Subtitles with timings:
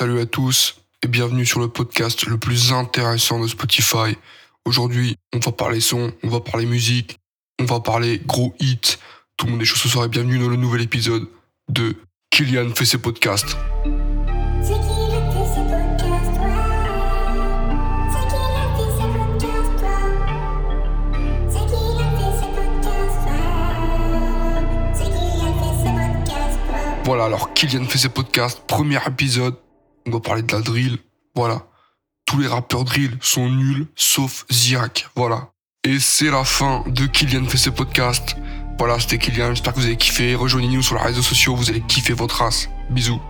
[0.00, 4.16] Salut à tous et bienvenue sur le podcast le plus intéressant de Spotify.
[4.64, 7.18] Aujourd'hui, on va parler son, on va parler musique,
[7.60, 8.96] on va parler gros hits.
[9.36, 11.28] Tout le monde est chaud ce soir et bienvenue dans le nouvel épisode
[11.68, 11.96] de
[12.30, 13.58] Kylian fait ses podcasts.
[27.04, 29.56] Voilà, alors Kylian fait ses podcasts, premier épisode,
[30.06, 30.98] on va parler de la drill.
[31.34, 31.66] Voilà.
[32.26, 35.08] Tous les rappeurs drill sont nuls, sauf Ziak.
[35.16, 35.50] Voilà.
[35.84, 38.36] Et c'est la fin de Kylian fait ses podcasts.
[38.78, 40.34] Voilà, c'était Kylian, j'espère que vous avez kiffé.
[40.34, 42.68] Rejoignez-nous sur les réseaux sociaux, vous allez kiffer votre race.
[42.90, 43.20] Bisous.